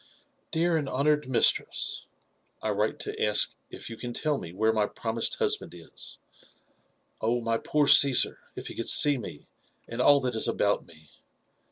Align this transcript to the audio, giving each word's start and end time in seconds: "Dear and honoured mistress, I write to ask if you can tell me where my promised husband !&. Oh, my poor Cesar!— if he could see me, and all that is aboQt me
"Dear 0.51 0.77
and 0.77 0.89
honoured 0.89 1.29
mistress, 1.29 2.07
I 2.59 2.71
write 2.71 2.99
to 3.01 3.23
ask 3.23 3.53
if 3.69 3.87
you 3.87 3.97
can 3.97 4.13
tell 4.13 4.39
me 4.39 4.51
where 4.51 4.73
my 4.73 4.87
promised 4.87 5.35
husband 5.35 5.75
!&. 5.35 5.75
Oh, 7.21 7.39
my 7.39 7.59
poor 7.59 7.85
Cesar!— 7.85 8.39
if 8.57 8.65
he 8.65 8.73
could 8.73 8.89
see 8.89 9.19
me, 9.19 9.45
and 9.87 10.01
all 10.01 10.19
that 10.21 10.33
is 10.33 10.47
aboQt 10.47 10.87
me 10.87 11.11